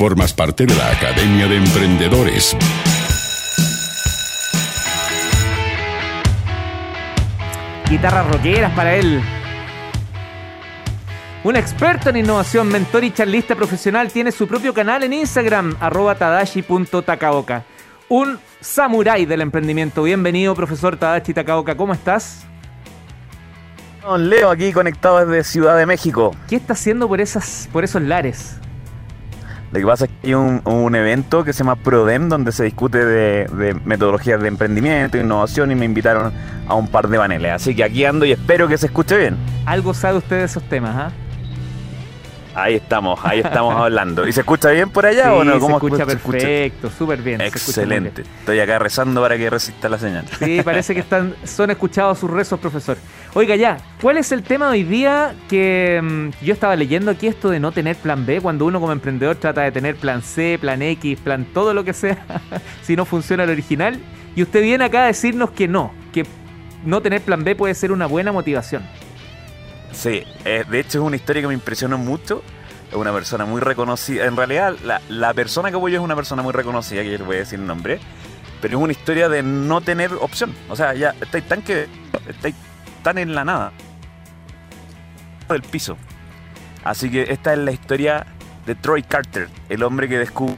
formas 0.00 0.32
parte 0.32 0.64
de 0.64 0.74
la 0.74 0.92
Academia 0.92 1.46
de 1.46 1.56
Emprendedores. 1.56 2.56
Guitarras 7.86 8.26
rockeras 8.28 8.72
para 8.72 8.94
él. 8.94 9.20
Un 11.44 11.54
experto 11.54 12.08
en 12.08 12.16
innovación, 12.16 12.68
mentor 12.68 13.04
y 13.04 13.12
charlista 13.12 13.54
profesional, 13.54 14.10
tiene 14.10 14.32
su 14.32 14.48
propio 14.48 14.72
canal 14.72 15.02
en 15.02 15.12
Instagram, 15.12 15.76
arroba 15.80 16.14
tadashi.takaoka. 16.14 17.64
Un 18.08 18.38
samurái 18.58 19.26
del 19.26 19.42
emprendimiento. 19.42 20.02
Bienvenido, 20.02 20.54
profesor 20.54 20.96
Tadashi 20.96 21.34
Takaoka. 21.34 21.76
¿Cómo 21.76 21.92
estás? 21.92 22.46
Don 24.00 24.30
Leo, 24.30 24.48
aquí 24.48 24.72
conectado 24.72 25.26
desde 25.26 25.44
Ciudad 25.44 25.76
de 25.76 25.84
México. 25.84 26.34
¿Qué 26.48 26.56
está 26.56 26.72
haciendo 26.72 27.06
por, 27.06 27.20
esas, 27.20 27.68
por 27.70 27.84
esos 27.84 28.00
lares? 28.00 28.56
Lo 29.72 29.78
que 29.78 29.86
pasa 29.86 30.06
es 30.06 30.10
que 30.10 30.28
hay 30.28 30.34
un, 30.34 30.94
evento 30.94 31.44
que 31.44 31.52
se 31.52 31.60
llama 31.60 31.76
ProDem, 31.76 32.28
donde 32.28 32.50
se 32.50 32.64
discute 32.64 33.04
de, 33.04 33.74
metodologías 33.84 34.40
de 34.42 34.48
emprendimiento, 34.48 35.16
innovación, 35.16 35.70
y 35.70 35.76
me 35.76 35.84
invitaron 35.84 36.32
a 36.66 36.74
un 36.74 36.88
par 36.88 37.08
de 37.08 37.18
paneles. 37.18 37.52
Así 37.52 37.74
que 37.76 37.84
aquí 37.84 38.04
ando 38.04 38.24
y 38.24 38.32
espero 38.32 38.66
que 38.66 38.76
se 38.76 38.86
escuche 38.86 39.16
bien. 39.16 39.36
Algo 39.66 39.94
sabe 39.94 40.18
usted 40.18 40.38
de 40.38 40.44
esos 40.44 40.62
temas, 40.64 40.96
¿ah? 40.96 41.12
Ahí 42.54 42.74
estamos, 42.74 43.20
ahí 43.22 43.40
estamos 43.40 43.76
hablando. 43.76 44.26
¿Y 44.26 44.32
se 44.32 44.40
escucha 44.40 44.70
bien 44.70 44.90
por 44.90 45.06
allá 45.06 45.32
o 45.34 45.44
no? 45.44 45.60
se 45.60 45.72
escucha 45.72 46.06
perfecto, 46.06 46.90
súper 46.90 47.22
bien. 47.22 47.40
Excelente. 47.40 48.22
Estoy 48.22 48.60
acá 48.60 48.78
rezando 48.78 49.20
para 49.20 49.36
que 49.36 49.48
resista 49.48 49.88
la 49.88 49.98
señal. 49.98 50.24
Sí, 50.38 50.60
parece 50.64 50.94
que 50.94 51.00
están, 51.00 51.34
son 51.44 51.70
escuchados 51.70 52.18
sus 52.18 52.30
rezos, 52.30 52.58
profesor. 52.58 52.96
Oiga 53.34 53.54
ya, 53.54 53.76
¿cuál 54.00 54.16
es 54.16 54.32
el 54.32 54.42
tema 54.42 54.66
de 54.66 54.72
hoy 54.72 54.82
día 54.82 55.34
que 55.48 56.00
mm, 56.02 56.44
yo 56.44 56.52
estaba 56.52 56.74
leyendo 56.74 57.12
aquí 57.12 57.28
esto 57.28 57.50
de 57.50 57.60
no 57.60 57.70
tener 57.70 57.96
plan 57.96 58.26
B? 58.26 58.40
Cuando 58.40 58.66
uno 58.66 58.80
como 58.80 58.92
emprendedor 58.92 59.36
trata 59.36 59.62
de 59.62 59.70
tener 59.70 59.96
plan 59.96 60.22
C, 60.22 60.58
plan 60.60 60.82
X, 60.82 61.20
plan 61.20 61.44
todo 61.44 61.72
lo 61.72 61.84
que 61.84 61.92
sea, 61.92 62.18
si 62.82 62.96
no 62.96 63.04
funciona 63.04 63.44
el 63.44 63.50
original. 63.50 64.00
Y 64.34 64.42
usted 64.42 64.62
viene 64.62 64.84
acá 64.84 65.04
a 65.04 65.06
decirnos 65.06 65.50
que 65.50 65.68
no, 65.68 65.92
que 66.12 66.24
no 66.84 67.00
tener 67.00 67.20
plan 67.20 67.44
B 67.44 67.54
puede 67.54 67.74
ser 67.74 67.92
una 67.92 68.06
buena 68.06 68.32
motivación. 68.32 68.82
Sí, 70.00 70.22
eh, 70.46 70.64
de 70.66 70.80
hecho 70.80 70.98
es 71.00 71.04
una 71.04 71.16
historia 71.16 71.42
que 71.42 71.48
me 71.48 71.52
impresionó 71.52 71.98
mucho. 71.98 72.42
Es 72.88 72.96
una 72.96 73.12
persona 73.12 73.44
muy 73.44 73.60
reconocida. 73.60 74.24
En 74.24 74.34
realidad, 74.34 74.74
la, 75.10 75.34
persona 75.34 75.70
que 75.70 75.76
voy 75.76 75.92
yo 75.92 75.98
es 75.98 76.02
una 76.02 76.16
persona 76.16 76.40
muy 76.42 76.54
reconocida, 76.54 77.02
que 77.02 77.10
yo 77.10 77.18
le 77.18 77.24
voy 77.24 77.36
a 77.36 77.40
decir 77.40 77.58
el 77.58 77.66
nombre. 77.66 78.00
Pero 78.62 78.78
es 78.78 78.82
una 78.82 78.92
historia 78.92 79.28
de 79.28 79.42
no 79.42 79.82
tener 79.82 80.14
opción. 80.14 80.54
O 80.70 80.76
sea, 80.76 80.94
ya 80.94 81.14
estáis 81.20 81.46
tan 81.46 81.60
que. 81.60 81.86
estáis 82.26 82.54
tan 83.02 83.18
en 83.18 83.34
la 83.34 83.44
nada. 83.44 83.72
Del 85.50 85.60
piso. 85.60 85.98
Así 86.82 87.10
que 87.10 87.26
esta 87.30 87.52
es 87.52 87.58
la 87.58 87.70
historia 87.70 88.26
de 88.64 88.74
Troy 88.76 89.02
Carter, 89.02 89.50
el 89.68 89.82
hombre 89.82 90.08
que 90.08 90.16
descubre 90.16 90.56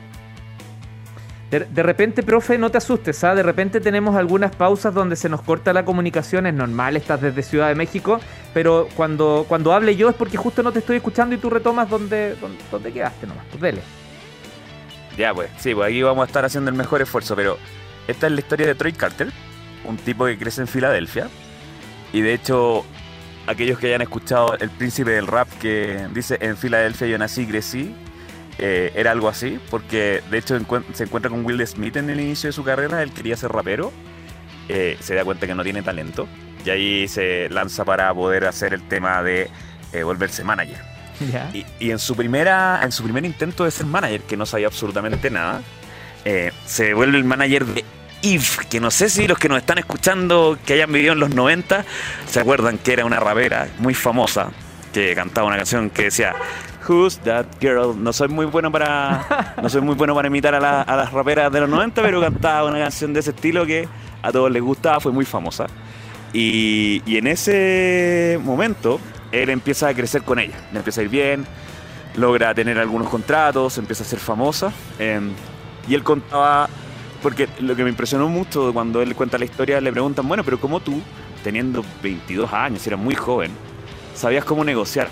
de, 1.59 1.83
repente, 1.83 2.23
profe, 2.23 2.57
no 2.57 2.71
te 2.71 2.79
asustes, 2.79 3.23
¿ah? 3.25 3.35
De 3.35 3.43
repente 3.43 3.79
tenemos 3.79 4.17
algunas 4.17 4.57
pausas 4.57 4.95
donde 4.95 5.17
se 5.17 5.29
nos 5.29 5.43
corta 5.43 5.75
la 5.75 5.85
comunicación, 5.85 6.47
es 6.47 6.55
normal, 6.55 6.97
estás 6.97 7.21
desde 7.21 7.43
Ciudad 7.43 7.69
de 7.69 7.75
México, 7.75 8.21
pero 8.55 8.89
cuando, 8.97 9.45
cuando 9.47 9.75
hable 9.75 9.95
yo 9.95 10.09
es 10.09 10.15
porque 10.15 10.39
justo 10.39 10.63
no 10.63 10.73
te 10.73 10.79
estoy 10.79 10.97
escuchando 10.97 11.35
y 11.35 11.39
tú 11.39 11.51
retomas 11.51 11.91
donde, 11.91 12.37
donde, 12.71 12.91
quedaste 12.91 13.27
nomás, 13.27 13.45
pues 13.51 13.61
dele. 13.61 13.83
Ya, 15.19 15.35
pues, 15.35 15.51
sí, 15.59 15.75
pues 15.75 15.89
aquí 15.89 16.03
vamos 16.03 16.23
a 16.23 16.27
estar 16.27 16.43
haciendo 16.43 16.71
el 16.71 16.77
mejor 16.77 17.03
esfuerzo, 17.03 17.37
pero 17.37 17.59
esta 18.09 18.29
es 18.29 18.33
la 18.33 18.41
historia 18.41 18.67
de 18.67 18.75
Troy 18.75 18.95
Carter, 18.95 19.29
un 19.85 19.99
tipo 19.99 20.25
que 20.25 20.39
crece 20.39 20.63
en 20.63 20.69
Filadelfia, 20.69 21.29
y 22.15 22.23
de 22.23 22.33
hecho, 22.33 22.83
aquellos 23.47 23.79
que 23.79 23.89
hayan 23.89 24.01
escuchado 24.01 24.57
El 24.59 24.71
Príncipe 24.71 25.11
del 25.11 25.27
Rap 25.27 25.49
que 25.61 26.09
dice, 26.15 26.39
en 26.41 26.57
Filadelfia 26.57 27.09
yo 27.09 27.19
nací 27.19 27.43
y 27.43 27.47
crecí, 27.47 27.95
eh, 28.59 28.93
era 28.95 29.11
algo 29.11 29.29
así, 29.29 29.59
porque 29.71 30.23
de 30.31 30.39
hecho 30.39 30.59
se 30.93 31.05
encuentra 31.05 31.31
con 31.31 31.45
Will 31.45 31.67
Smith 31.67 31.97
en 31.97 32.11
el 32.11 32.21
inicio 32.21 32.49
de 32.49 32.53
su 32.53 32.63
carrera, 32.65 33.03
él 33.03 33.13
quería 33.13 33.37
ser 33.37 33.51
rapero, 33.51 33.93
eh, 34.69 34.97
se 35.01 35.15
da 35.15 35.25
cuenta 35.25 35.47
que 35.47 35.55
no 35.55 35.65
tiene 35.65 35.83
talento, 35.83 36.29
y 36.65 36.71
ahí 36.71 37.09
se 37.09 37.49
lanza 37.51 37.85
para 37.85 38.13
poder 38.15 38.45
hacer 38.47 38.75
el 38.75 38.87
tema 38.87 39.23
de 39.23 39.51
eh, 39.93 40.03
volverse 40.03 40.45
manager. 40.45 40.81
Y, 41.79 41.91
en, 41.91 42.01
su 42.01 42.17
primera, 42.17 42.81
en 42.83 42.91
su 42.91 43.05
primer 43.05 43.25
intento 43.25 43.65
de 43.65 43.71
ser 43.71 43.87
manager, 43.87 44.23
que 44.23 44.37
no 44.37 44.45
sabía 44.45 44.67
absolutamente 44.67 45.31
nada, 45.31 45.63
se 46.67 46.95
vuelve 46.95 47.19
el 47.19 47.25
manager 47.25 47.65
de 47.67 47.85
Eve, 48.23 48.45
que 48.71 48.81
no 48.81 48.91
sé 48.91 49.09
si 49.09 49.27
los 49.27 49.39
que 49.39 49.49
nos 49.49 49.59
están 49.59 49.79
escuchando, 49.79 50.59
que 50.65 50.75
hayan 50.75 50.93
vivido 50.93 51.13
en 51.13 51.21
los 51.21 51.31
90, 51.31 51.85
se 52.27 52.41
acuerdan 52.41 52.79
que 52.79 52.93
era 52.93 53.05
una 53.05 53.21
rapera 53.21 53.69
muy 53.79 53.95
famosa, 53.95 54.51
que 54.93 55.15
cantaba 55.15 55.49
una 55.49 55.57
canción 55.57 55.91
que 55.91 56.05
decía 56.05 56.35
Who's 56.89 57.19
That 57.19 57.47
Girl. 57.61 57.95
No 58.03 58.13
soy 58.13 58.29
muy 58.29 58.47
bueno 58.47 58.71
para 58.71 59.55
no 59.63 59.69
soy 59.69 59.81
muy 59.81 59.95
bueno 59.95 60.15
para 60.15 60.29
imitar 60.29 60.55
a, 60.55 60.61
las 60.61 61.13
raperas 61.13 61.53
de 61.53 61.61
los 61.61 61.69
90, 61.69 62.03
pero 62.03 62.21
cantaba 62.21 62.69
una 62.69 62.79
canción 62.79 63.13
de 63.13 63.21
ese 63.21 63.31
estilo 63.31 63.67
que 63.67 63.89
a 64.23 64.33
todos 64.33 64.51
les 64.51 64.63
gustaba, 64.63 65.01
fue 65.01 65.13
muy 65.13 65.25
famosa. 65.25 65.67
Y, 66.33 67.03
en 67.07 67.27
ese 67.27 68.39
momento 68.43 68.99
él 69.33 69.51
empieza 69.51 69.89
a 69.89 69.95
crecer 69.95 70.23
con 70.23 70.39
ella, 70.39 70.57
le 70.73 70.79
empieza 70.79 71.01
a 71.01 71.05
ir 71.05 71.11
bien, 71.11 71.47
logra 72.17 72.55
tener 72.55 72.79
algunos 72.79 73.09
contratos, 73.09 73.79
empieza 73.79 74.03
a 74.03 74.07
ser 74.07 74.19
famosa. 74.19 74.73
Em, 74.99 75.33
y 75.89 75.95
él 75.95 76.03
contaba, 76.03 76.69
porque 77.23 77.49
lo 77.61 77.75
que 77.75 77.83
me 77.83 77.91
impresionó 77.91 78.29
mucho 78.29 78.73
cuando 78.73 79.01
él 79.03 79.15
cuenta 79.15 79.39
la 79.39 79.45
historia, 79.45 79.81
le 79.81 79.91
preguntan, 79.91 80.29
bueno, 80.29 80.45
pero 80.45 80.61
¿cómo 80.61 80.81
tú, 80.81 81.01
teniendo 81.43 81.85
22 82.03 82.53
años, 82.53 82.87
era 82.87 82.97
muy 82.97 83.15
joven, 83.15 83.51
sabías 84.15 84.45
cómo 84.45 84.65
negociar? 84.65 85.09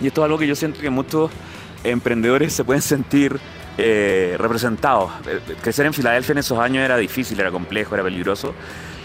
Y 0.00 0.08
esto 0.08 0.20
es 0.20 0.24
algo 0.24 0.38
que 0.38 0.46
yo 0.46 0.54
siento 0.54 0.80
que 0.80 0.90
muchos 0.90 1.30
emprendedores 1.84 2.52
se 2.52 2.64
pueden 2.64 2.82
sentir 2.82 3.38
eh, 3.78 4.36
representados. 4.38 5.10
Eh, 5.26 5.40
crecer 5.60 5.86
en 5.86 5.94
Filadelfia 5.94 6.32
en 6.32 6.38
esos 6.38 6.58
años 6.58 6.84
era 6.84 6.96
difícil, 6.96 7.38
era 7.38 7.50
complejo, 7.50 7.94
era 7.94 8.04
peligroso. 8.04 8.54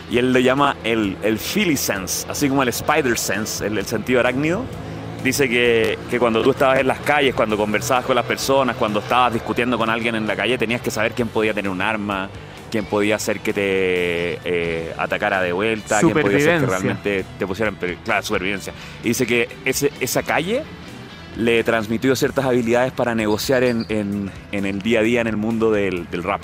Y 0.09 0.17
él 0.17 0.33
lo 0.33 0.39
llama 0.39 0.75
el, 0.83 1.17
el 1.23 1.37
Philly 1.37 1.77
Sense, 1.77 2.25
así 2.29 2.49
como 2.49 2.63
el 2.63 2.69
Spider 2.69 3.17
Sense, 3.17 3.65
el, 3.65 3.85
sentido 3.85 4.19
arácnido. 4.19 4.63
Dice 5.23 5.47
que, 5.47 5.97
que, 6.09 6.19
cuando 6.19 6.41
tú 6.41 6.51
estabas 6.51 6.79
en 6.79 6.87
las 6.87 6.99
calles, 6.99 7.35
cuando 7.35 7.55
conversabas 7.55 8.05
con 8.05 8.15
las 8.15 8.25
personas, 8.25 8.75
cuando 8.75 8.99
estabas 8.99 9.33
discutiendo 9.33 9.77
con 9.77 9.89
alguien 9.89 10.15
en 10.15 10.25
la 10.25 10.35
calle, 10.35 10.57
tenías 10.57 10.81
que 10.81 10.89
saber 10.89 11.13
quién 11.13 11.27
podía 11.27 11.53
tener 11.53 11.69
un 11.71 11.81
arma, 11.81 12.27
quién 12.71 12.85
podía 12.85 13.17
hacer 13.17 13.41
que 13.41 13.53
te 13.53 14.39
eh, 14.43 14.93
atacara 14.97 15.41
de 15.41 15.51
vuelta, 15.51 15.99
quién 15.99 16.13
podía 16.13 16.37
hacer 16.37 16.61
que 16.61 16.65
realmente 16.65 17.25
te 17.37 17.45
pusieran, 17.45 17.77
claro, 18.03 18.23
supervivencia. 18.23 18.73
Y 19.03 19.09
dice 19.09 19.27
que 19.27 19.49
ese, 19.65 19.91
esa 19.99 20.23
calle 20.23 20.63
le 21.37 21.63
transmitió 21.63 22.15
ciertas 22.15 22.45
habilidades 22.45 22.91
para 22.91 23.15
negociar 23.15 23.63
en, 23.63 24.31
el 24.51 24.81
día 24.81 24.99
a 24.99 25.03
día 25.03 25.21
en 25.21 25.27
el 25.27 25.37
mundo 25.37 25.71
del, 25.71 26.07
rap. 26.23 26.41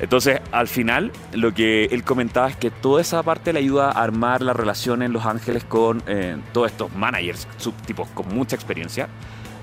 Entonces, 0.00 0.40
al 0.52 0.68
final, 0.68 1.10
lo 1.32 1.52
que 1.52 1.86
él 1.86 2.04
comentaba 2.04 2.48
es 2.48 2.56
que 2.56 2.70
toda 2.70 3.00
esa 3.00 3.22
parte 3.24 3.52
le 3.52 3.58
ayuda 3.58 3.90
a 3.90 4.02
armar 4.02 4.42
la 4.42 4.52
relación 4.52 5.02
en 5.02 5.12
Los 5.12 5.26
Ángeles 5.26 5.64
con 5.64 6.02
eh, 6.06 6.36
todos 6.52 6.70
estos 6.70 6.94
managers, 6.94 7.48
subtipos 7.56 8.08
con 8.10 8.28
mucha 8.28 8.54
experiencia, 8.54 9.08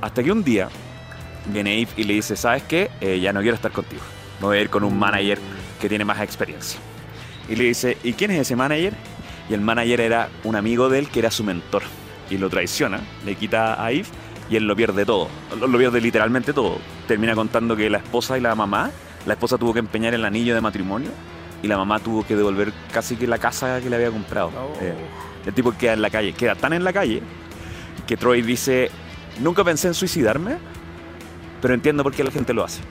hasta 0.02 0.22
que 0.22 0.32
un 0.32 0.44
día 0.44 0.68
viene 1.54 1.82
Eve 1.82 1.92
y 1.96 2.04
le 2.04 2.16
dice, 2.16 2.36
¿sabes 2.36 2.64
qué? 2.64 2.92
Eh, 3.00 3.20
ya 3.22 3.32
no 3.32 3.40
quiero 3.42 3.56
estar 3.56 3.72
contigo. 3.72 4.02
Me 4.42 4.48
voy 4.48 4.58
a 4.58 4.62
ir 4.62 4.70
con 4.70 4.84
un 4.84 5.00
manager 5.00 5.40
que 5.86 5.90
tiene 5.90 6.04
más 6.04 6.20
experiencia. 6.20 6.80
Y 7.48 7.56
le 7.56 7.66
dice, 7.66 7.98
¿y 8.04 8.14
quién 8.14 8.32
es 8.32 8.40
ese 8.40 8.56
manager? 8.56 8.94
Y 9.48 9.54
el 9.54 9.62
manager 9.62 10.02
era 10.02 10.30
un 10.44 10.56
amigo 10.56 10.90
de 10.90 10.98
él 10.98 11.10
que 11.10 11.20
era 11.20 11.30
su 11.30 11.44
mentor. 11.44 11.84
Y 12.32 12.40
lo 12.40 12.50
traiciona, 12.50 13.02
le 13.24 13.36
quita 13.36 13.84
a 13.84 13.92
Eve 13.92 14.08
y 14.50 14.56
él 14.56 14.66
lo 14.66 14.76
pierde 14.76 15.06
todo. 15.06 15.28
Lo, 15.60 15.78
pierde 15.78 16.02
literalmente 16.02 16.54
todo. 16.54 16.80
Termina 17.08 17.36
contando 17.36 17.76
que 17.76 17.88
la 17.88 18.00
esposa 18.00 18.36
y 18.36 18.42
la 18.42 18.56
mamá, 18.56 18.90
la 19.28 19.34
esposa 19.34 19.60
tuvo 19.60 19.74
que 19.74 19.80
empeñar 19.80 20.16
el 20.16 20.26
anillo 20.26 20.56
de 20.56 20.62
matrimonio 20.62 21.12
y 21.62 21.68
la 21.68 21.78
mamá 21.78 22.00
tuvo 22.00 22.26
que 22.26 22.36
devolver 22.36 22.74
casi 22.92 23.16
que 23.16 23.28
la 23.28 23.38
casa 23.38 23.80
que 23.80 23.88
le 23.92 23.98
había 23.98 24.10
comprado. 24.10 24.48
Oh. 24.58 24.74
Eh, 24.82 24.96
el 25.46 25.54
tipo 25.54 25.72
queda 25.78 25.94
en 25.94 26.02
la 26.02 26.10
calle, 26.10 26.34
queda 26.34 26.56
tan 26.56 26.74
en 26.74 26.84
la 26.84 26.92
calle 26.92 27.22
que 28.08 28.18
Troy 28.18 28.42
dice, 28.42 28.90
nunca 29.40 29.64
pensé 29.64 29.88
en 29.88 29.94
suicidarme, 29.94 30.58
pero 31.62 31.76
entiendo 31.76 32.02
por 32.02 32.12
qué 32.12 32.24
la 32.24 32.32
gente 32.32 32.56
lo 32.56 32.64
hace. 32.64 32.82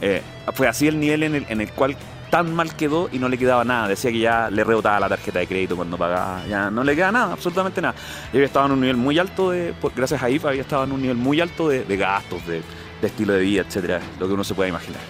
Eh, 0.00 0.22
fue 0.54 0.68
así 0.68 0.88
el 0.88 0.98
nivel 1.00 1.22
en 1.22 1.34
el, 1.34 1.46
en 1.48 1.60
el 1.60 1.70
cual 1.72 1.96
tan 2.34 2.52
mal 2.52 2.74
quedó 2.74 3.08
y 3.12 3.20
no 3.20 3.28
le 3.28 3.38
quedaba 3.38 3.64
nada. 3.64 3.86
Decía 3.86 4.10
que 4.10 4.18
ya 4.18 4.50
le 4.50 4.64
rebotaba 4.64 4.98
la 4.98 5.08
tarjeta 5.08 5.38
de 5.38 5.46
crédito 5.46 5.76
cuando 5.76 5.96
pagaba. 5.96 6.42
Ya 6.48 6.68
no 6.68 6.82
le 6.82 6.96
queda 6.96 7.12
nada, 7.12 7.32
absolutamente 7.32 7.80
nada. 7.80 7.94
Y 8.32 8.36
había 8.36 8.46
estado 8.46 8.66
en 8.66 8.72
un 8.72 8.80
nivel 8.80 8.96
muy 8.96 9.20
alto 9.20 9.52
de, 9.52 9.72
gracias 9.94 10.20
a 10.20 10.28
IFA, 10.28 10.48
había 10.48 10.62
estado 10.62 10.82
en 10.82 10.90
un 10.90 11.00
nivel 11.00 11.16
muy 11.16 11.40
alto 11.40 11.68
de, 11.68 11.84
gastos, 11.96 12.44
de, 12.46 12.60
estilo 13.02 13.34
de 13.34 13.40
vida, 13.40 13.62
etcétera, 13.62 14.00
lo 14.18 14.26
que 14.26 14.32
uno 14.32 14.42
se 14.42 14.52
puede 14.52 14.70
imaginar. 14.70 15.00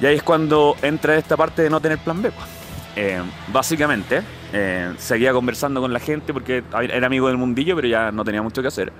Y 0.00 0.06
ahí 0.06 0.16
es 0.16 0.24
cuando 0.24 0.74
entra 0.82 1.16
esta 1.16 1.36
parte 1.36 1.62
de 1.62 1.70
no 1.70 1.78
tener 1.80 1.98
plan 1.98 2.20
B. 2.20 2.32
Pues. 2.32 2.48
Eh, 2.96 3.22
básicamente, 3.52 4.22
eh, 4.52 4.92
seguía 4.98 5.32
conversando 5.32 5.80
con 5.80 5.92
la 5.92 6.00
gente 6.00 6.32
porque 6.32 6.64
era 6.72 7.06
amigo 7.06 7.28
del 7.28 7.36
mundillo, 7.36 7.76
pero 7.76 7.86
ya 7.86 8.10
no 8.10 8.24
tenía 8.24 8.42
mucho 8.42 8.60
que 8.60 8.68
hacer. 8.68 8.92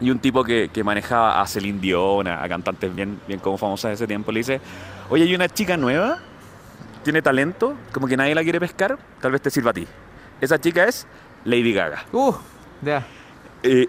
Y 0.00 0.10
un 0.10 0.18
tipo 0.18 0.42
que, 0.44 0.70
manejaba 0.84 1.40
a 1.40 1.46
Celine 1.46 1.80
Dion, 1.80 2.26
a, 2.28 2.48
cantantes 2.48 2.94
bien, 2.94 3.20
bien 3.26 3.40
como 3.40 3.56
famosas 3.56 3.90
de 3.90 3.94
ese 3.94 4.06
tiempo, 4.06 4.32
le 4.32 4.40
dice, 4.40 4.60
oye, 5.08 5.24
hay 5.24 5.34
una 5.34 5.48
chica 5.48 5.76
nueva, 5.76 6.18
tiene 7.02 7.22
talento, 7.22 7.74
como 7.92 8.06
que 8.06 8.16
nadie 8.16 8.34
la 8.34 8.42
quiere 8.42 8.60
pescar, 8.60 8.98
tal 9.20 9.32
vez 9.32 9.42
te 9.42 9.50
sirva 9.50 9.70
a 9.70 9.74
ti. 9.74 9.86
Esa 10.40 10.60
chica 10.60 10.84
es 10.84 11.06
Lady 11.44 11.72
Gaga. 11.72 12.04
Uh, 12.12 12.34
ya. 12.82 13.06
y 13.62 13.88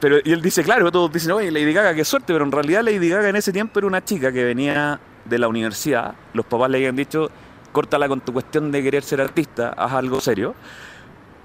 pero 0.00 0.18
y 0.24 0.32
él 0.32 0.40
dice, 0.40 0.64
claro, 0.64 0.90
todos 0.90 1.12
dicen, 1.12 1.30
oye, 1.32 1.50
Lady 1.50 1.72
Gaga, 1.72 1.94
qué 1.94 2.04
suerte, 2.04 2.32
pero 2.32 2.44
en 2.44 2.50
realidad 2.50 2.82
Lady 2.82 3.10
Gaga 3.10 3.28
en 3.28 3.36
ese 3.36 3.52
tiempo 3.52 3.78
era 3.78 3.86
una 3.86 4.02
chica 4.02 4.32
que 4.32 4.42
venía 4.42 4.98
de 5.26 5.38
la 5.38 5.46
universidad. 5.46 6.14
Los 6.32 6.46
papás 6.46 6.70
le 6.70 6.78
habían 6.78 6.96
dicho, 6.96 7.30
córtala 7.70 8.08
con 8.08 8.22
tu 8.22 8.32
cuestión 8.32 8.72
de 8.72 8.82
querer 8.82 9.02
ser 9.02 9.20
artista, 9.20 9.74
haz 9.76 9.92
algo 9.92 10.20
serio. 10.20 10.54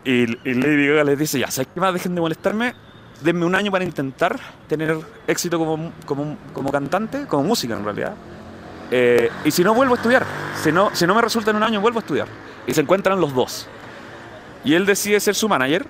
Y, 0.06 0.24
y 0.50 0.54
Lady 0.54 0.88
Gaga 0.88 1.04
les 1.04 1.20
dice, 1.20 1.38
ya, 1.38 1.52
¿sabes 1.52 1.68
qué 1.74 1.80
más? 1.80 1.94
Dejen 1.94 2.16
de 2.16 2.22
molestarme, 2.22 2.74
denme 3.22 3.46
un 3.46 3.56
año 3.56 3.72
para 3.72 3.84
intentar 3.84 4.40
tener 4.68 4.98
éxito 5.28 5.58
como, 5.58 5.92
como, 6.06 6.38
como 6.54 6.72
cantante, 6.72 7.26
como 7.28 7.44
música 7.44 7.76
en 7.76 7.84
realidad. 7.84 8.14
Eh, 8.92 9.30
y 9.44 9.52
si 9.52 9.64
no, 9.64 9.74
vuelvo 9.74 9.96
a 9.96 9.98
estudiar. 9.98 10.26
Si 10.62 10.72
no, 10.72 10.90
si 10.94 11.08
no 11.08 11.16
me 11.16 11.22
resulta 11.22 11.52
en 11.52 11.58
un 11.58 11.64
año, 11.64 11.82
vuelvo 11.82 12.00
a 12.00 12.02
estudiar. 12.02 12.28
Y 12.68 12.74
se 12.74 12.82
encuentran 12.82 13.20
los 13.20 13.34
dos. 13.34 13.68
Y 14.64 14.74
él 14.74 14.86
decide 14.86 15.20
ser 15.20 15.36
su 15.36 15.48
manager, 15.48 15.86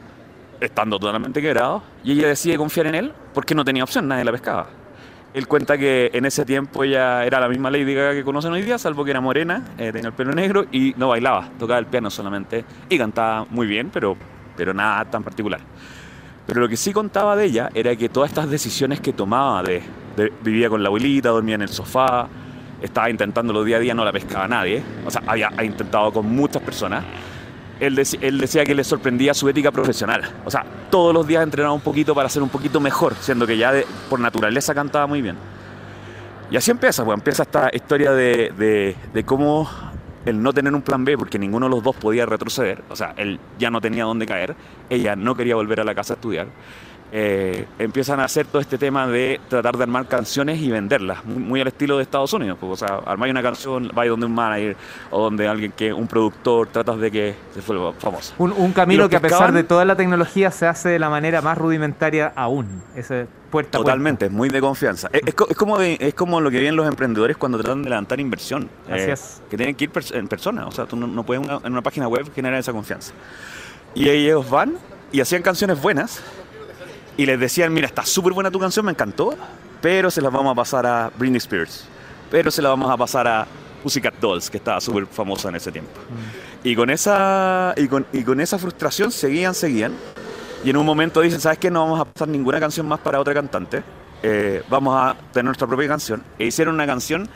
estando 0.60 1.00
totalmente 1.00 1.42
quebrado, 1.42 1.84
y 2.04 2.14
ella 2.14 2.28
decide 2.28 2.58
confiar 2.58 2.88
en 2.88 2.96
él 2.96 3.14
porque 3.34 3.56
no 3.56 3.64
tenía 3.64 3.84
opción, 3.84 4.08
nadie 4.08 4.24
la 4.24 4.32
pescaba. 4.32 4.68
Él 5.34 5.48
cuenta 5.48 5.78
que 5.78 6.12
en 6.14 6.26
ese 6.26 6.46
tiempo 6.46 6.84
ella 6.86 7.26
era 7.26 7.42
la 7.42 7.50
misma 7.50 7.70
Lady 7.70 7.94
Gaga 7.94 8.14
que 8.14 8.24
conocen 8.24 8.54
hoy 8.54 8.62
día, 8.62 8.78
salvo 8.78 9.04
que 9.04 9.12
era 9.12 9.20
morena, 9.20 9.66
eh, 9.78 9.92
tenía 9.92 10.08
el 10.08 10.14
pelo 10.14 10.32
negro 10.32 10.66
y 10.72 10.94
no 10.96 11.10
bailaba, 11.10 11.50
tocaba 11.60 11.78
el 11.78 11.88
piano 11.88 12.10
solamente 12.10 12.64
y 12.88 12.98
cantaba 12.98 13.46
muy 13.50 13.68
bien, 13.68 13.90
pero, 13.90 14.16
pero 14.56 14.74
nada 14.74 15.04
tan 15.06 15.24
particular. 15.24 15.60
Pero 16.46 16.62
lo 16.62 16.70
que 16.70 16.78
sí 16.78 16.94
contaba 16.94 17.36
de 17.36 17.46
ella 17.46 17.70
era 17.74 17.96
que 17.96 18.10
todas 18.10 18.30
estas 18.30 18.50
decisiones 18.50 19.00
que 19.00 19.14
tomaba, 19.14 19.64
de, 19.64 19.82
vivía 20.44 20.70
con 20.70 20.84
la 20.84 20.88
abuelita, 20.88 21.30
dormía 21.30 21.56
en 21.56 21.64
el 21.64 21.70
sofá, 21.70 22.28
estaba 22.82 23.10
intentándolo 23.10 23.64
día 23.64 23.78
a 23.78 23.80
día, 23.80 23.94
no 23.94 24.06
la 24.06 24.12
pescaba 24.12 24.48
nadie, 24.48 24.84
o 25.06 25.10
sea, 25.10 25.24
había 25.26 25.50
ha 25.58 25.64
intentado 25.64 26.12
con 26.12 26.28
muchas 26.30 26.62
personas. 26.62 27.04
Él, 27.80 27.96
decía 27.96 28.64
que 28.64 28.74
le 28.74 28.84
sorprendía 28.86 29.34
su 29.34 29.50
ética 29.50 29.70
profesional. 29.70 30.22
O 30.46 30.52
sea, 30.52 30.64
todos 30.90 31.14
los 31.14 31.28
días 31.28 31.44
entrenaba 31.44 31.74
un 31.74 31.82
poquito 31.82 32.16
para 32.16 32.30
ser 32.30 32.42
un 32.42 32.48
poquito 32.50 32.80
mejor, 32.80 33.16
siendo 33.20 33.46
que 33.46 33.58
ya 33.58 33.74
por 34.10 34.20
naturaleza 34.20 34.74
cantaba 34.74 35.08
muy 35.08 35.22
bien. 35.22 35.36
Y 36.52 36.56
así 36.56 36.72
empieza, 36.72 37.04
pues 37.04 37.18
empieza 37.18 37.44
esta 37.44 37.70
historia 37.74 38.12
de- 38.12 38.96
de 39.14 39.24
cómo 39.26 39.68
el 40.26 40.42
no 40.42 40.54
tener 40.54 40.74
un 40.74 40.82
plan 40.82 41.06
B, 41.06 41.18
porque 41.18 41.40
ninguno 41.40 41.68
de 41.68 41.76
los 41.76 41.84
dos 41.84 41.96
podía 41.96 42.26
retroceder, 42.26 42.84
o 42.90 42.96
sea, 42.96 43.14
él 43.18 43.40
ya 43.60 43.70
no 43.70 43.80
tenía 43.82 44.06
dónde 44.06 44.26
caer, 44.26 44.56
ella 44.90 45.16
no 45.16 45.36
quería 45.36 45.56
volver 45.56 45.80
a 45.80 45.84
la 45.84 45.96
casa 45.96 46.14
a 46.14 46.16
estudiar, 46.16 46.48
eh, 47.12 47.66
empiezan 47.80 48.20
a 48.20 48.26
hacer 48.26 48.46
todo 48.48 48.62
este 48.62 48.78
tema 48.78 49.08
de 49.08 49.40
tratar 49.48 49.78
de 49.78 49.84
armar 49.84 50.08
canciones 50.08 50.60
y 50.60 50.70
venderlas, 50.72 51.24
muy, 51.24 51.38
muy 51.44 51.62
al 51.62 51.68
estilo 51.68 51.98
de 51.98 52.04
Estados 52.04 52.34
Unidos, 52.34 52.58
pues, 52.60 52.82
o 52.82 52.86
sea, 52.88 52.98
armáis 53.06 53.32
una 53.32 53.42
canción, 53.44 53.90
vais 53.94 54.10
donde 54.10 54.26
un 54.26 54.34
manager 54.34 54.76
o 55.12 55.24
donde 55.24 55.48
alguien 55.48 55.72
que, 55.72 55.94
un 55.94 56.08
productor, 56.08 56.68
tratas 56.68 57.00
de 57.00 57.12
que 57.12 57.36
se 57.54 57.62
vuelva 57.62 57.94
famoso. 57.94 58.34
Un, 58.38 58.52
un 58.52 58.72
¿Y 58.72 58.74
camino 58.74 59.08
que 59.08 59.16
a 59.16 59.22
pesar 59.22 59.54
de 59.54 59.64
toda 59.64 59.86
la 59.86 59.96
tecnología 59.96 60.52
se 60.52 60.66
hace 60.68 60.90
de 60.90 61.00
la 61.00 61.10
manera 61.10 61.42
más 61.42 61.58
rudimentaria 61.58 62.34
aún. 62.36 62.82
Ese 62.96 63.28
puerta. 63.52 63.78
Totalmente, 63.78 64.26
es 64.26 64.32
muy 64.32 64.50
de 64.50 64.60
confianza. 64.60 65.08
Es, 65.14 65.22
es 65.26 65.36
es 65.50 65.56
como 65.56 65.78
de- 65.78 65.98
es 66.00 66.14
como 66.14 66.42
lo 66.42 66.50
que 66.52 66.58
vienen 66.60 66.76
los 66.76 66.88
emprendedores 66.88 67.38
cuando 67.38 67.58
tratan 67.60 67.84
de 67.84 67.90
levantar 67.92 68.20
inversión. 68.20 68.70
Así 68.90 69.04
eh, 69.04 69.12
es. 69.14 69.42
Que 69.50 69.56
tienen 69.56 69.76
que 69.76 69.86
ir 69.86 69.92
pers- 69.94 70.14
en 70.14 70.28
persona. 70.28 70.68
O 70.68 70.72
sea, 70.72 70.86
tú 70.86 70.96
no, 70.98 71.08
no 71.08 71.24
puedes 71.24 71.46
una- 71.46 71.60
en 71.64 71.72
una 71.72 71.82
página 71.82 72.08
web 72.10 72.30
generar 72.34 72.60
esa 72.60 72.74
confianza. 72.74 73.14
Y 73.94 74.10
ellos 74.10 74.50
van 74.50 74.74
y 75.12 75.22
hacían 75.22 75.42
canciones 75.42 75.82
buenas 75.82 76.22
y 77.18 77.26
les 77.26 77.40
decían, 77.40 77.74
mira, 77.74 77.88
está 77.88 78.06
súper 78.06 78.34
buena 78.34 78.52
tu 78.52 78.60
canción, 78.60 78.86
me 78.86 78.92
encantó, 78.92 79.36
pero 79.82 80.12
se 80.12 80.22
las 80.22 80.32
vamos 80.32 80.52
a 80.52 80.56
pasar 80.56 80.86
a 80.86 81.12
Britney 81.18 81.38
Spears. 81.38 81.86
Pero 82.30 82.52
se 82.52 82.62
la 82.62 82.70
vamos 82.70 82.90
a 82.90 82.98
pasar 82.98 83.28
a 83.28 83.48
Pussycat 83.84 84.16
Dolls, 84.20 84.50
que 84.50 84.58
estaba 84.58 84.82
súper 84.82 85.06
famosa 85.06 85.50
en 85.50 85.56
ese 85.56 85.72
tiempo. 85.72 85.92
Y 86.64 86.76
con 86.76 86.90
esa 86.90 87.74
y 87.78 87.88
con, 87.88 88.06
y 88.12 88.24
con 88.24 88.42
esa 88.42 88.58
frustración 88.58 89.12
seguían, 89.12 89.54
seguían. 89.54 89.94
Y 90.64 90.72
en 90.72 90.78
un 90.78 90.86
momento 90.86 91.22
dicen, 91.22 91.40
¿sabes 91.40 91.60
qué? 91.60 91.70
No 91.70 91.82
vamos 91.82 92.00
a 92.00 92.06
pasar 92.06 92.28
ninguna 92.28 92.60
canción 92.60 92.88
más 92.88 93.00
para 93.00 93.20
otra 93.20 93.34
cantante. 93.36 93.84
Eh, 94.24 94.64
vamos 94.70 94.96
a 94.98 95.16
tener 95.32 95.46
nuestra 95.46 95.68
propia 95.68 95.88
canción. 95.88 96.24
E 96.40 96.48
hicieron 96.48 96.74
una 96.74 96.88
canción 96.88 97.30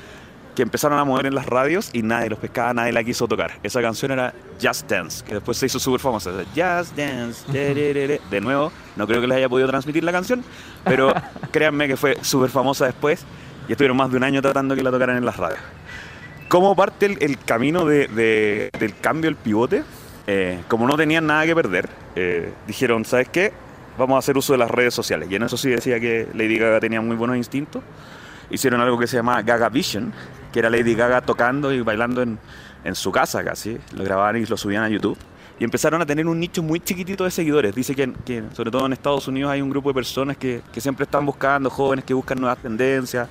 que 0.56 0.62
empezaron 0.64 1.00
a 1.00 1.04
mover 1.06 1.26
en 1.28 1.36
las 1.36 1.46
radios 1.46 1.90
y 1.94 2.02
nadie 2.04 2.30
los 2.30 2.40
pescaba, 2.40 2.74
nadie 2.74 2.92
la 2.92 3.04
quiso 3.04 3.28
tocar. 3.28 3.54
Esa 3.64 3.82
canción 3.82 4.12
era 4.12 4.34
Just 4.62 4.90
Dance, 4.90 5.24
que 5.24 5.36
después 5.36 5.58
se 5.58 5.68
hizo 5.68 5.80
súper 5.80 6.00
famosa. 6.02 6.32
Just 6.56 6.96
Dance. 6.98 7.50
De 8.30 8.42
nuevo, 8.42 8.72
no 8.96 9.08
creo 9.08 9.22
que 9.22 9.28
les 9.28 9.38
haya 9.38 9.48
podido 9.50 9.68
transmitir 9.70 10.04
la 10.04 10.12
canción, 10.12 10.44
pero 10.84 11.14
créanme 11.52 11.88
que 11.88 11.96
fue 11.98 12.18
súper 12.22 12.50
famosa 12.50 12.86
después 12.86 13.24
y 13.68 13.72
estuvieron 13.72 13.96
más 13.98 14.12
de 14.12 14.18
un 14.18 14.24
año 14.24 14.42
tratando 14.42 14.76
que 14.76 14.84
la 14.84 14.92
tocaran 14.92 15.16
en 15.18 15.26
las 15.26 15.38
radios. 15.38 15.60
¿Cómo 16.48 16.76
parte 16.76 17.06
el, 17.06 17.18
el 17.22 17.38
camino 17.38 17.86
de- 17.86 18.08
de- 18.08 18.70
del 18.80 18.98
cambio, 19.00 19.30
el 19.30 19.36
pivote? 19.36 19.84
Eh, 20.28 20.60
como 20.68 20.88
no 20.88 20.96
tenían 20.98 21.26
nada 21.28 21.46
que 21.46 21.56
perder, 21.56 21.90
eh, 22.16 22.52
dijeron, 22.68 23.06
¿sabes 23.06 23.30
qué? 23.30 23.52
Vamos 23.98 24.16
a 24.16 24.20
hacer 24.20 24.38
uso 24.38 24.54
de 24.54 24.60
las 24.60 24.70
redes 24.72 24.94
sociales. 24.94 25.28
Y 25.32 25.36
en 25.36 25.44
eso 25.44 25.58
sí 25.58 25.70
decía 25.70 26.00
que 26.00 26.28
Lady 26.34 26.58
Gaga 26.58 26.80
tenía 26.80 27.02
muy 27.02 27.16
buenos 27.16 27.38
instintos. 27.38 27.84
Hicieron 28.50 28.82
algo 28.82 28.98
que 28.98 29.08
se 29.08 29.18
llama 29.18 29.42
Gaga 29.42 29.70
Vision, 29.70 30.12
que 30.52 30.60
era 30.60 30.70
Lady 30.70 30.96
Gaga 30.96 31.22
tocando 31.22 31.72
y 31.72 31.82
bailando 31.82 32.22
en, 32.22 32.40
en 32.84 32.96
su 32.96 33.12
casa 33.12 33.44
casi. 33.44 33.78
Lo 33.96 34.04
grababan 34.04 34.38
y 34.38 34.46
lo 34.46 34.58
subían 34.58 34.84
a 34.84 34.90
YouTube. 34.90 35.18
Y 35.60 35.66
empezaron 35.66 36.02
a 36.02 36.06
tener 36.06 36.26
un 36.26 36.40
nicho 36.40 36.64
muy 36.64 36.80
chiquitito 36.80 37.26
de 37.26 37.32
seguidores. 37.32 37.76
Dice 37.76 37.94
que, 37.94 38.44
sobre 38.54 38.72
todo 38.72 38.86
en 38.86 38.94
Estados 38.94 39.28
Unidos 39.28 39.52
hay 39.52 39.62
un 39.62 39.70
grupo 39.70 39.90
de 39.90 39.94
personas 39.94 40.38
que, 40.38 40.62
que 40.72 40.80
siempre 40.80 41.04
están 41.04 41.26
buscando, 41.26 41.70
jóvenes 41.70 42.06
que 42.06 42.14
buscan 42.14 42.40
nuevas 42.40 42.60
tendencias, 42.60 43.28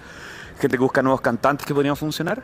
gente 0.60 0.76
que 0.76 0.82
busca 0.82 1.00
nuevos 1.00 1.22
cantantes 1.22 1.66
que 1.66 1.74
podrían 1.74 1.96
funcionar. 1.96 2.42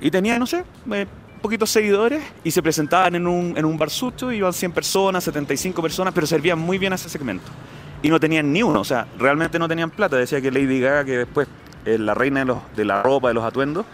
Y 0.00 0.12
tenía, 0.12 0.38
no 0.38 0.46
sé, 0.46 0.64
eh, 0.92 1.06
poquitos 1.42 1.70
seguidores 1.70 2.22
y 2.44 2.52
se 2.52 2.62
presentaban 2.62 3.16
en 3.16 3.26
un, 3.26 3.54
en 3.56 3.64
un 3.64 3.76
barsucho, 3.76 4.30
iban 4.30 4.52
100 4.52 4.72
personas, 4.72 5.24
75 5.24 5.82
personas, 5.82 6.14
pero 6.14 6.26
servían 6.26 6.58
muy 6.60 6.78
bien 6.78 6.92
a 6.92 6.94
ese 6.94 7.08
segmento. 7.08 7.50
Y 8.02 8.08
no 8.10 8.20
tenían 8.20 8.52
ni 8.52 8.62
uno, 8.62 8.80
o 8.80 8.84
sea, 8.84 9.08
realmente 9.18 9.58
no 9.58 9.68
tenían 9.68 9.90
plata. 9.90 10.16
Decía 10.16 10.40
que 10.40 10.52
Lady 10.52 10.80
Gaga, 10.80 11.04
que 11.04 11.18
después 11.18 11.48
es 11.84 11.98
la 12.00 12.14
reina 12.14 12.40
de, 12.40 12.46
los, 12.46 12.58
de 12.76 12.84
la 12.84 13.02
ropa, 13.02 13.28
de 13.28 13.34
los 13.34 13.44
atuendos, 13.44 13.86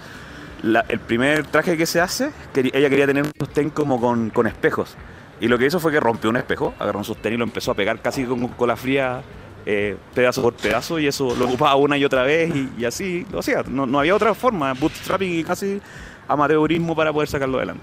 la- 0.63 0.85
el 0.89 0.99
primer 1.01 1.47
traje 1.47 1.77
que 1.77 1.87
se 1.87 2.01
hace, 2.01 2.31
quería- 2.53 2.73
ella 2.75 2.89
quería 2.91 3.07
tener 3.07 3.25
un 3.25 3.33
sostén 3.39 3.71
como 3.71 4.01
con, 4.01 4.31
con 4.31 4.47
espejos. 4.47 4.95
Y 5.41 5.49
lo 5.49 5.59
que 5.59 5.67
hizo 5.67 5.79
fue 5.81 5.93
que 5.93 6.01
rompió 6.01 6.31
un 6.31 6.37
espejo, 6.37 6.75
agarró 6.79 6.99
un 6.99 7.05
sostén 7.05 7.35
y 7.35 7.37
lo 7.37 7.45
empezó 7.45 7.71
a 7.73 7.75
pegar 7.75 8.01
casi 8.01 8.25
con 8.25 8.47
cola 8.49 8.75
fría, 8.77 9.21
eh, 9.67 9.97
pedazo 10.15 10.41
por 10.43 10.55
pedazo, 10.55 10.99
y 10.99 11.07
eso 11.07 11.35
lo 11.37 11.47
ocupaba 11.47 11.75
una 11.77 11.99
y 11.99 12.05
otra 12.05 12.23
vez, 12.23 12.53
y, 12.79 12.85
así 12.85 13.27
lo 13.31 13.41
hacía. 13.41 13.63
No, 13.69 13.85
no 13.85 13.99
había 13.99 14.15
otra 14.15 14.33
forma, 14.35 14.73
bootstrapping 14.73 15.41
y 15.41 15.45
casi 15.45 15.81
amateurismo 16.29 16.95
para 16.97 17.13
poder 17.13 17.29
sacarlo 17.29 17.59
adelante. 17.59 17.83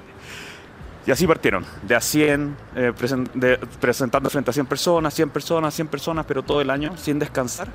Y 1.06 1.12
así 1.12 1.28
partieron, 1.28 1.66
de 1.82 1.96
a 1.96 2.02
100, 2.02 2.56
eh, 2.78 2.94
presentando 3.82 4.30
frente 4.30 4.50
a 4.52 4.54
100 4.54 4.66
personas, 4.66 5.14
100 5.14 5.30
personas, 5.30 5.74
100 5.74 5.88
personas, 5.90 6.26
pero 6.26 6.44
todo 6.44 6.62
el 6.62 6.70
año, 6.70 6.96
sin 6.96 7.20
descansar, 7.20 7.68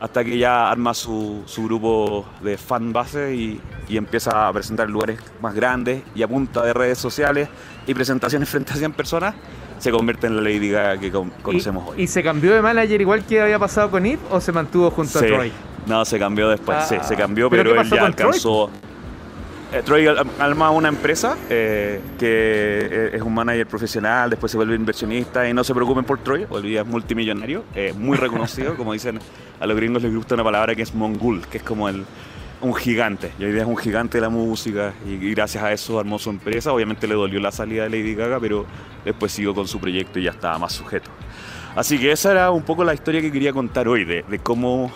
hasta 0.00 0.24
que 0.24 0.38
ya 0.38 0.70
arma 0.70 0.94
su, 0.94 1.42
su 1.46 1.64
grupo 1.64 2.24
de 2.42 2.56
fan 2.56 2.92
base 2.92 3.34
y, 3.34 3.60
y 3.88 3.96
empieza 3.96 4.48
a 4.48 4.52
presentar 4.52 4.86
en 4.86 4.92
lugares 4.92 5.20
más 5.42 5.54
grandes 5.54 6.02
y 6.14 6.22
a 6.22 6.28
punta 6.28 6.62
de 6.62 6.72
redes 6.72 6.98
sociales 6.98 7.48
y 7.86 7.92
presentaciones 7.94 8.48
frente 8.48 8.72
a 8.72 8.76
100 8.76 8.92
personas, 8.92 9.34
se 9.78 9.90
convierte 9.90 10.26
en 10.26 10.36
la 10.36 10.42
Lady 10.42 10.70
Gaga 10.70 10.98
que 10.98 11.10
con- 11.12 11.30
conocemos 11.42 11.86
¿Y, 11.86 11.90
hoy. 11.90 12.02
¿Y 12.02 12.06
se 12.06 12.22
cambió 12.22 12.52
de 12.54 12.62
manager 12.62 13.00
igual 13.00 13.24
que 13.24 13.40
había 13.40 13.58
pasado 13.58 13.90
con 13.90 14.04
Eve 14.06 14.18
o 14.30 14.40
se 14.40 14.52
mantuvo 14.52 14.90
junto 14.90 15.18
Sí. 15.18 15.24
a 15.26 15.28
Troy? 15.28 15.52
No, 15.86 16.04
se 16.04 16.18
cambió 16.18 16.48
después, 16.48 16.78
sí, 16.88 16.96
Ah, 17.00 17.04
se 17.04 17.16
cambió, 17.16 17.48
¿pero 17.50 17.78
él 17.80 17.88
ya 17.90 18.10
Troy? 18.12 18.38
Eh, 19.72 19.82
Troy 19.84 20.04
al- 20.06 20.26
arma 20.40 20.70
una 20.70 20.88
empresa 20.88 21.36
eh, 21.48 22.00
que 22.18 22.26
eh, 22.90 23.10
es 23.14 23.22
un 23.22 23.32
manager 23.32 23.66
profesional, 23.68 24.28
después 24.28 24.50
se 24.50 24.56
vuelve 24.58 24.74
inversionista 24.74 25.48
y 25.48 25.54
no 25.54 25.62
se 25.62 25.72
preocupen 25.74 26.02
por 26.04 26.18
Troy, 26.18 26.44
hoy 26.50 26.76
es 26.76 26.84
multimillonario, 26.84 27.62
eh, 27.76 27.94
muy 27.96 28.16
reconocido, 28.18 28.74
como 28.76 28.92
dicen 28.92 29.20
a 29.60 29.66
los 29.66 29.76
gringos 29.76 30.02
les 30.02 30.12
gusta 30.12 30.34
una 30.34 30.42
palabra 30.42 30.74
que 30.74 30.82
es 30.82 30.92
mongul, 30.92 31.46
que 31.46 31.58
es 31.58 31.62
como 31.62 31.86
un 31.86 32.74
gigante, 32.74 33.30
y 33.38 33.44
hoy 33.44 33.52
día 33.52 33.62
es 33.62 33.68
un 33.68 33.76
gigante 33.76 34.18
de 34.18 34.22
la 34.22 34.28
música 34.28 34.92
y, 35.06 35.10
y 35.12 35.34
gracias 35.34 35.62
a 35.62 35.72
eso 35.72 36.00
armó 36.00 36.18
su 36.18 36.30
empresa, 36.30 36.72
obviamente 36.72 37.06
le 37.06 37.14
dolió 37.14 37.38
la 37.38 37.52
salida 37.52 37.84
de 37.84 37.90
Lady 37.90 38.16
Gaga, 38.16 38.40
pero 38.40 38.66
después 39.04 39.30
siguió 39.30 39.54
con 39.54 39.68
su 39.68 39.78
proyecto 39.78 40.18
y 40.18 40.24
ya 40.24 40.30
estaba 40.32 40.58
más 40.58 40.72
sujeto. 40.72 41.10
Así 41.76 41.98
que 41.98 42.10
esa 42.10 42.32
era 42.32 42.50
un 42.50 42.62
poco 42.62 42.82
la 42.82 42.94
historia 42.94 43.20
que 43.20 43.30
quería 43.30 43.52
contar 43.52 43.86
hoy, 43.86 44.04
de, 44.04 44.24
cómo, 44.42 44.90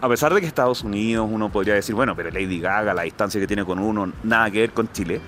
a 0.00 0.08
pesar 0.08 0.32
de 0.32 0.40
que 0.40 0.46
Estados 0.46 0.84
Unidos 0.84 1.28
uno 1.30 1.50
podría 1.50 1.74
decir, 1.74 1.94
bueno, 1.94 2.14
pero 2.14 2.30
Lady 2.30 2.60
Gaga, 2.60 2.94
la 2.94 3.02
distancia 3.02 3.40
que 3.40 3.46
tiene 3.46 3.64
con 3.64 3.80
uno, 3.80 4.12
nada 4.22 4.50
que 4.50 4.60
ver 4.60 4.70
con 4.70 4.90
Chile, 4.92 5.20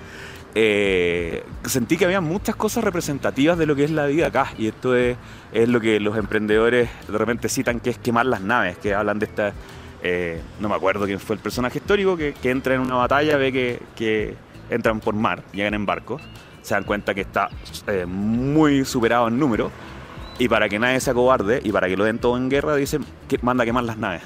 eh, 0.54 1.44
sentí 1.64 1.96
que 1.96 2.04
había 2.04 2.20
muchas 2.20 2.54
cosas 2.54 2.84
representativas 2.84 3.58
de 3.58 3.66
lo 3.66 3.74
que 3.74 3.84
es 3.84 3.90
la 3.90 4.06
vida 4.06 4.28
acá, 4.28 4.52
y 4.56 4.68
esto 4.68 4.94
es, 4.94 5.16
es 5.52 5.68
lo 5.68 5.80
que 5.80 5.98
los 5.98 6.16
emprendedores 6.16 6.88
de 7.08 7.18
repente 7.18 7.48
citan, 7.48 7.80
que 7.80 7.90
es 7.90 7.98
quemar 7.98 8.26
las 8.26 8.40
naves, 8.40 8.78
que 8.78 8.94
hablan 8.94 9.18
de 9.18 9.26
esta, 9.26 9.52
eh, 10.04 10.40
no 10.60 10.68
me 10.68 10.76
acuerdo 10.76 11.04
quién 11.04 11.18
fue 11.18 11.34
el 11.34 11.42
personaje 11.42 11.78
histórico, 11.78 12.16
que, 12.16 12.34
entra 12.44 12.76
en 12.76 12.80
una 12.80 12.94
batalla, 12.94 13.36
ve 13.36 13.52
que, 13.52 13.82
que 13.96 14.36
entran 14.70 15.00
por 15.00 15.14
mar, 15.14 15.42
llegan 15.52 15.74
en 15.74 15.84
barcos, 15.84 16.22
se 16.62 16.74
dan 16.74 16.84
cuenta 16.84 17.12
que 17.12 17.20
está 17.20 17.48
eh, 17.86 18.06
muy 18.06 18.84
superado 18.84 19.28
en 19.28 19.38
número, 19.38 19.70
y 20.38 20.48
para 20.48 20.68
que 20.68 20.78
nadie 20.78 21.00
se 21.00 21.10
acobarde 21.10 21.60
y 21.64 21.72
para 21.72 21.88
que 21.88 21.96
lo 21.96 22.04
den 22.04 22.18
todo 22.18 22.36
en 22.36 22.48
guerra, 22.50 22.76
dice 22.76 22.98
que 23.28 23.38
manda 23.42 23.62
a 23.62 23.66
quemar 23.66 23.84
las 23.84 23.96
naves. 23.98 24.22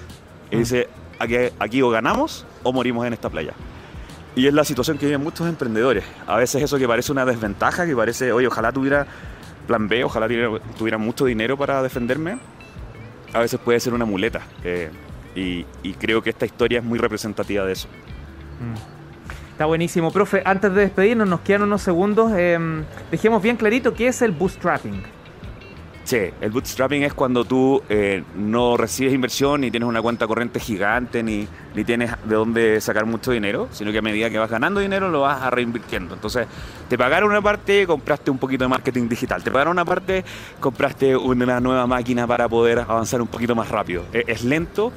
Y 0.50 0.56
Mm. 0.56 0.58
dice, 0.58 0.88
aquí, 1.18 1.36
aquí 1.58 1.82
o 1.82 1.90
ganamos 1.90 2.44
o 2.62 2.72
morimos 2.72 3.06
en 3.06 3.12
esta 3.12 3.30
playa. 3.30 3.52
Y 4.36 4.46
es 4.46 4.54
la 4.54 4.64
situación 4.64 4.96
que 4.98 5.06
viven 5.06 5.22
muchos 5.22 5.48
emprendedores. 5.48 6.04
A 6.26 6.36
veces 6.36 6.62
eso 6.62 6.78
que 6.78 6.86
parece 6.88 7.12
una 7.12 7.24
desventaja, 7.24 7.86
que 7.86 7.94
parece, 7.96 8.32
oye, 8.32 8.46
ojalá 8.46 8.72
tuviera 8.72 9.06
plan 9.66 9.88
B, 9.88 10.02
ojalá 10.04 10.26
tuviera, 10.26 10.50
tuviera 10.78 10.98
mucho 10.98 11.24
dinero 11.26 11.56
para 11.56 11.82
defenderme, 11.82 12.38
a 13.32 13.38
veces 13.40 13.60
puede 13.60 13.78
ser 13.80 13.92
una 13.94 14.04
muleta. 14.04 14.40
Eh, 14.64 14.90
y, 15.36 15.64
y 15.84 15.92
creo 15.94 16.22
que 16.22 16.30
esta 16.30 16.44
historia 16.46 16.78
es 16.80 16.84
muy 16.84 16.98
representativa 16.98 17.64
de 17.64 17.72
eso. 17.72 17.86
Mm. 18.60 19.52
Está 19.52 19.66
buenísimo, 19.66 20.10
profe. 20.10 20.42
Antes 20.44 20.72
de 20.74 20.80
despedirnos, 20.80 21.28
nos 21.28 21.40
quedan 21.40 21.62
unos 21.62 21.82
segundos. 21.82 22.32
em, 22.34 22.82
dejemos 23.10 23.42
bien 23.42 23.56
clarito 23.56 23.92
qué 23.94 24.08
es 24.08 24.22
el 24.22 24.32
bootstrapping. 24.32 25.02
Sí, 26.10 26.18
el 26.40 26.50
bootstrapping 26.50 27.04
es 27.04 27.14
cuando 27.14 27.44
tú 27.44 27.80
eh, 27.88 28.24
no 28.34 28.76
recibes 28.76 29.14
inversión, 29.14 29.60
ni 29.60 29.70
tienes 29.70 29.88
una 29.88 30.02
cuenta 30.02 30.26
corriente 30.26 30.58
gigante, 30.58 31.22
ni, 31.22 31.46
ni 31.72 31.84
tienes 31.84 32.10
de 32.24 32.34
dónde 32.34 32.80
sacar 32.80 33.06
mucho 33.06 33.30
dinero, 33.30 33.68
sino 33.70 33.92
que 33.92 33.98
a 33.98 34.02
medida 34.02 34.28
que 34.28 34.36
vas 34.36 34.50
ganando 34.50 34.80
dinero 34.80 35.08
lo 35.08 35.20
vas 35.20 35.40
a 35.40 35.50
reinvirtiendo. 35.50 36.14
Entonces, 36.14 36.48
te 36.88 36.98
pagaron 36.98 37.30
una 37.30 37.40
parte, 37.40 37.86
compraste 37.86 38.28
un 38.32 38.38
poquito 38.38 38.64
de 38.64 38.68
marketing 38.68 39.08
digital. 39.08 39.40
Te 39.44 39.52
pagaron 39.52 39.70
una 39.70 39.84
parte, 39.84 40.24
compraste 40.58 41.16
una 41.16 41.60
nueva 41.60 41.86
máquina 41.86 42.26
para 42.26 42.48
poder 42.48 42.80
avanzar 42.80 43.22
un 43.22 43.28
poquito 43.28 43.54
más 43.54 43.68
rápido. 43.68 44.02
E- 44.12 44.24
Es, 44.26 44.42
lento. 44.42 44.90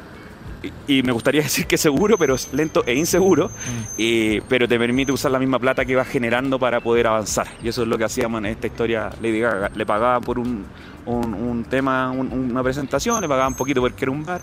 y- 0.87 1.03
me 1.03 1.11
gustaría 1.11 1.41
decir 1.43 1.67
que 1.67 1.77
seguro, 1.77 2.17
pero 2.17 2.33
es 2.33 2.51
lento 2.53 2.83
e 2.87 2.95
inseguro, 2.95 3.51
y- 3.97 4.41
pero 4.41 4.67
te 4.67 4.79
permite 4.79 5.11
usar 5.11 5.29
la 5.29 5.37
misma 5.37 5.59
plata 5.59 5.85
que 5.85 5.95
vas 5.95 6.07
generando 6.07 6.57
para 6.57 6.79
poder 6.79 7.05
avanzar. 7.05 7.45
Y 7.61 7.67
eso 7.67 7.83
es 7.83 7.87
lo 7.87 7.99
que 7.99 8.05
hacíamos 8.05 8.39
en 8.39 8.47
esta 8.47 8.65
historia 8.65 9.11
Lady 9.21 9.41
Gaga. 9.41 9.69
Le 9.75 9.85
pagaban 9.85 10.21
por 10.23 10.39
un, 10.39 10.65
un- 11.05 11.33
un 11.33 11.63
tema, 11.65 12.11
un- 12.11 12.31
una 12.51 12.63
presentación, 12.63 13.21
le 13.21 13.27
pagaban 13.27 13.53
poquito 13.55 13.81
porque 13.81 14.05
era 14.05 14.11
un 14.11 14.25
bar, 14.25 14.41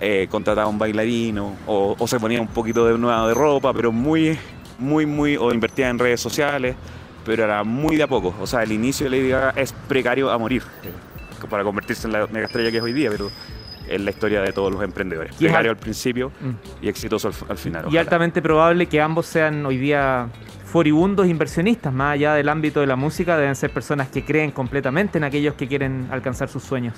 eh, 0.00 0.26
contrataba 0.30 0.66
un 0.68 0.78
bailarino 0.78 1.56
o, 1.66 1.96
o 1.98 2.06
se 2.08 2.18
ponía 2.18 2.40
un 2.40 2.48
poquito 2.48 2.86
de 2.86 2.96
nueva 2.98 3.26
de 3.28 3.34
ropa, 3.34 3.72
pero 3.72 3.92
muy, 3.92 4.38
muy, 4.78 5.04
muy, 5.06 5.36
o 5.36 5.52
invertía 5.52 5.88
en 5.90 5.98
redes 5.98 6.20
sociales, 6.20 6.74
pero 7.24 7.44
era 7.44 7.62
muy 7.64 7.96
de 7.96 8.04
a 8.04 8.06
poco. 8.06 8.34
O 8.40 8.46
sea, 8.46 8.62
el 8.62 8.72
inicio 8.72 9.08
de 9.10 9.16
Lady 9.16 9.28
Gaga 9.30 9.52
es 9.56 9.72
precario 9.88 10.30
a 10.30 10.38
morir 10.38 10.62
eh, 10.84 10.90
para 11.48 11.62
convertirse 11.64 12.06
en 12.06 12.12
la 12.14 12.26
mega 12.28 12.46
estrella 12.46 12.70
que 12.70 12.78
es 12.78 12.82
hoy 12.82 12.92
día, 12.94 13.10
pero 13.10 13.30
es 13.88 14.00
la 14.00 14.10
historia 14.10 14.40
de 14.40 14.52
todos 14.52 14.72
los 14.72 14.82
emprendedores. 14.82 15.34
Y 15.34 15.44
Precario 15.44 15.70
al- 15.72 15.76
al 15.76 15.80
principio 15.82 16.30
Mm. 16.40 16.84
y 16.84 16.88
exitoso 16.88 17.28
al, 17.28 17.34
al 17.50 17.58
final. 17.58 17.82
Y 17.84 17.86
ojalá. 17.88 18.00
altamente 18.02 18.40
probable 18.40 18.86
que 18.86 19.00
ambos 19.00 19.26
sean 19.26 19.66
hoy 19.66 19.76
día 19.76 20.28
furibundos 20.70 21.26
inversionistas, 21.26 21.92
más 21.92 22.14
allá 22.14 22.34
del 22.34 22.48
ámbito 22.48 22.80
de 22.80 22.86
la 22.86 22.96
música, 22.96 23.36
deben 23.36 23.56
ser 23.56 23.70
personas 23.72 24.08
que 24.08 24.24
creen 24.24 24.50
completamente 24.52 25.18
en 25.18 25.24
aquellos 25.24 25.54
que 25.54 25.66
quieren 25.66 26.06
alcanzar 26.10 26.48
sus 26.48 26.62
sueños. 26.62 26.94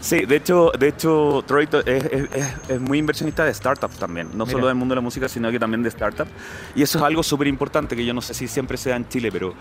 Sí, 0.00 0.24
de 0.24 0.36
hecho, 0.36 0.72
de 0.78 0.88
hecho 0.88 1.44
Troy 1.46 1.68
es, 1.70 1.84
es- 1.84 2.28
es- 2.32 2.70
es 2.70 2.80
muy 2.80 2.96
inversionista 2.98 3.44
de 3.44 3.52
startups 3.52 3.98
también, 3.98 4.28
no 4.34 4.46
Mira. 4.46 4.52
solo 4.52 4.66
del 4.68 4.76
mundo 4.76 4.92
de 4.94 4.96
la 4.96 5.02
música, 5.02 5.28
sino 5.28 5.50
que 5.50 5.58
también 5.58 5.82
de 5.82 5.90
startups. 5.90 6.30
Y 6.74 6.82
eso 6.82 6.96
es 6.98 7.04
algo 7.04 7.22
súper 7.22 7.48
importante 7.48 7.94
que 7.94 8.04
yo 8.06 8.14
no 8.14 8.22
sé 8.22 8.32
si 8.32 8.48
siempre 8.48 8.78
se 8.78 8.90
da 8.90 8.96
en 8.96 9.06
Chile, 9.08 9.30
pero, 9.30 9.52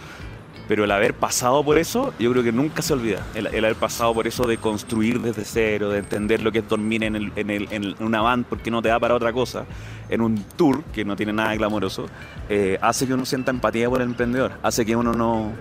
pero 0.70 0.84
el 0.84 0.92
haber 0.92 1.16
pasado 1.16 1.64
por 1.64 1.80
eso, 1.80 2.14
yo 2.20 2.32
creo 2.32 2.44
que 2.44 2.52
nunca 2.52 2.84
se 2.84 2.94
olvida. 2.94 3.26
El, 3.34 3.48
el 3.48 3.66
haber 3.66 3.76
pasado 3.76 4.14
por 4.14 4.28
eso 4.28 4.46
de 4.46 4.58
construir 4.58 5.20
desde 5.20 5.44
cero, 5.44 5.90
de 5.90 5.98
entender 5.98 6.44
lo 6.44 6.52
que 6.52 6.60
es 6.60 6.70
dormir 6.70 7.04
en, 7.04 7.96
una 8.00 8.22
van 8.22 8.44
porque 8.44 8.70
no 8.70 8.80
te 8.80 8.90
da 8.90 9.00
para 9.00 9.16
otra 9.16 9.34
cosa, 9.34 9.66
en 10.10 10.22
un 10.22 10.44
tour 10.56 10.84
que 10.94 11.04
no 11.04 11.16
tiene 11.16 11.34
nada 11.34 11.50
de 11.50 11.58
glamoroso, 11.58 12.06
eh, 12.50 12.78
hace 12.84 13.08
que 13.08 13.16
uno 13.16 13.26
sienta 13.26 13.50
empatía 13.50 13.90
por 13.90 14.00
el 14.00 14.10
emprendedor, 14.10 14.52
hace 14.62 14.86
que 14.86 14.96
uno 14.96 15.12
no, 15.14 15.54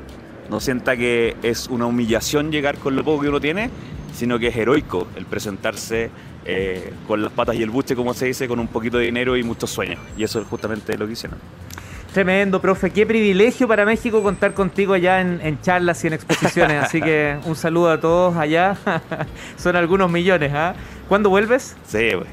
no 0.50 0.60
sienta 0.60 0.94
que 0.94 1.38
es 1.42 1.68
una 1.68 1.86
humillación 1.86 2.52
llegar 2.52 2.76
con 2.76 2.94
lo 2.94 3.02
poco 3.02 3.22
que 3.22 3.30
uno 3.30 3.40
tiene, 3.40 3.70
sino 4.12 4.38
que 4.38 4.48
es 4.48 4.56
heroico 4.56 5.08
el 5.16 5.24
presentarse 5.24 6.10
eh, 6.44 6.92
con 7.06 7.22
las 7.22 7.32
patas 7.32 7.56
y 7.56 7.62
el 7.62 7.70
buche, 7.70 7.96
como 7.96 8.12
se 8.12 8.26
dice, 8.26 8.46
con 8.46 8.60
un 8.60 8.68
poquito 8.68 8.98
de 8.98 9.06
dinero 9.06 9.38
y 9.38 9.42
muchos 9.42 9.70
sueños. 9.70 10.00
Y 10.18 10.24
eso 10.24 10.38
es 10.38 10.46
justamente 10.46 10.98
lo 10.98 11.06
que 11.06 11.14
hicieron. 11.14 11.38
Tremendo, 12.22 12.60
profe. 12.60 12.90
Qué 12.90 13.06
privilegio 13.06 13.68
para 13.68 13.84
México 13.84 14.20
contar 14.24 14.52
contigo 14.52 14.92
allá 14.94 15.20
en, 15.20 15.40
en 15.40 15.60
charlas 15.60 16.02
y 16.02 16.08
en 16.08 16.14
exposiciones. 16.14 16.82
Así 16.86 17.00
que 17.00 17.36
un 17.44 17.54
saludo 17.54 17.92
a 17.92 18.00
todos 18.00 18.36
allá. 18.36 18.76
Son 19.56 19.76
algunos 19.76 20.10
millones, 20.10 20.50
¿ah? 20.52 20.74
¿Cuándo 21.08 21.30
vuelves? 21.30 21.76
Sí, 21.86 22.08
pues. 22.16 22.26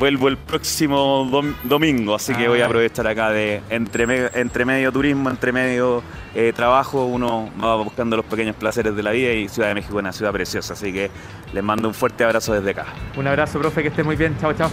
Vuelvo 0.00 0.26
el 0.26 0.36
próximo 0.36 1.24
dom- 1.30 1.54
domingo, 1.62 2.16
así 2.16 2.34
que 2.34 2.48
voy 2.48 2.60
Ah. 2.60 2.64
a 2.64 2.66
aprovechar 2.66 3.06
acá 3.06 3.30
de 3.30 3.62
entre, 3.70 4.08
me- 4.08 4.28
entre 4.34 4.64
medio 4.64 4.90
turismo, 4.90 5.30
entre 5.30 5.52
medio 5.52 6.02
eh, 6.34 6.52
trabajo, 6.54 7.04
uno 7.04 7.48
va 7.64 7.76
buscando 7.76 8.16
los 8.16 8.26
pequeños 8.26 8.56
placeres 8.56 8.96
de 8.96 9.02
la 9.04 9.12
vida 9.12 9.32
y 9.32 9.48
Ciudad 9.48 9.68
de 9.68 9.74
México 9.74 9.94
es 9.94 10.00
una 10.00 10.12
ciudad 10.12 10.32
preciosa, 10.32 10.72
así 10.74 10.92
que 10.92 11.10
les 11.52 11.62
mando 11.62 11.86
un 11.86 11.94
fuerte 11.94 12.24
abrazo 12.24 12.52
desde 12.54 12.70
acá. 12.72 12.86
Un 13.16 13.28
abrazo, 13.28 13.60
profe, 13.60 13.82
que 13.82 13.88
esté 13.88 14.02
muy 14.02 14.16
bien. 14.16 14.36
Chao, 14.40 14.52
chao. 14.52 14.68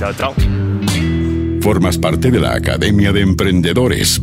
Chao, 0.00 0.12
chao. 0.14 0.34
Formas 1.60 1.98
parte 1.98 2.30
de 2.30 2.40
la 2.40 2.54
Academia 2.54 3.12
de 3.12 3.20
Emprendedores 3.20 4.22